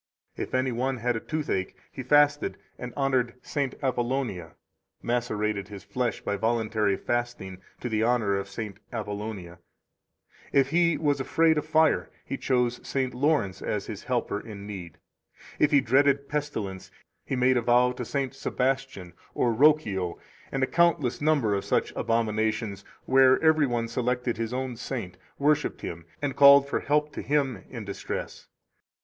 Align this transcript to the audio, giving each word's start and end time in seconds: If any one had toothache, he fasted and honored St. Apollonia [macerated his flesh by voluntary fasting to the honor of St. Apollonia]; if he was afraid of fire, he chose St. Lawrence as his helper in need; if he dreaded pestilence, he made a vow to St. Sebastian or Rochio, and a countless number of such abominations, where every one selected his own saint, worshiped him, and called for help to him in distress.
If 0.35 0.55
any 0.55 0.71
one 0.71 0.97
had 0.97 1.27
toothache, 1.27 1.75
he 1.91 2.01
fasted 2.01 2.57
and 2.79 2.91
honored 2.97 3.35
St. 3.43 3.75
Apollonia 3.83 4.55
[macerated 5.03 5.67
his 5.67 5.83
flesh 5.83 6.21
by 6.21 6.37
voluntary 6.37 6.97
fasting 6.97 7.61
to 7.81 7.87
the 7.87 8.01
honor 8.01 8.35
of 8.35 8.49
St. 8.49 8.79
Apollonia]; 8.91 9.59
if 10.51 10.71
he 10.71 10.97
was 10.97 11.19
afraid 11.19 11.59
of 11.59 11.67
fire, 11.67 12.09
he 12.25 12.35
chose 12.35 12.79
St. 12.81 13.13
Lawrence 13.13 13.61
as 13.61 13.85
his 13.85 14.05
helper 14.05 14.39
in 14.39 14.65
need; 14.65 14.97
if 15.59 15.69
he 15.69 15.81
dreaded 15.81 16.27
pestilence, 16.27 16.89
he 17.27 17.35
made 17.35 17.55
a 17.55 17.61
vow 17.61 17.91
to 17.91 18.03
St. 18.03 18.33
Sebastian 18.33 19.13
or 19.35 19.53
Rochio, 19.53 20.17
and 20.51 20.63
a 20.63 20.65
countless 20.65 21.21
number 21.21 21.53
of 21.53 21.63
such 21.63 21.93
abominations, 21.95 22.83
where 23.05 23.39
every 23.43 23.67
one 23.67 23.87
selected 23.87 24.37
his 24.37 24.51
own 24.51 24.77
saint, 24.77 25.17
worshiped 25.37 25.81
him, 25.81 26.05
and 26.23 26.35
called 26.35 26.67
for 26.67 26.79
help 26.79 27.13
to 27.13 27.21
him 27.21 27.63
in 27.69 27.85
distress. 27.85 28.47